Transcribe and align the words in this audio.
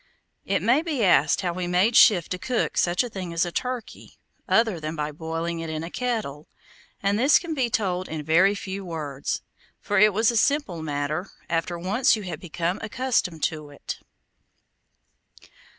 It 0.47 0.63
may 0.63 0.81
be 0.81 1.03
asked 1.03 1.41
how 1.41 1.53
we 1.53 1.67
made 1.67 1.95
shift 1.95 2.31
to 2.31 2.39
cook 2.39 2.75
such 2.75 3.03
a 3.03 3.09
thing 3.09 3.31
as 3.33 3.45
a 3.45 3.51
turkey, 3.51 4.17
other 4.49 4.79
than 4.79 4.95
by 4.95 5.11
boiling 5.11 5.59
it 5.59 5.69
in 5.69 5.83
a 5.83 5.91
kettle, 5.91 6.47
and 7.03 7.19
this 7.19 7.37
can 7.37 7.53
be 7.53 7.69
told 7.69 8.09
in 8.09 8.23
very 8.23 8.55
few 8.55 8.83
words, 8.83 9.43
for 9.79 9.99
it 9.99 10.11
was 10.11 10.31
a 10.31 10.37
simple 10.37 10.81
matter 10.81 11.29
after 11.51 11.77
once 11.77 12.15
you 12.15 12.23
had 12.23 12.39
become 12.39 12.79
accustomed 12.81 13.43
to 13.43 13.69
it. 13.69 13.99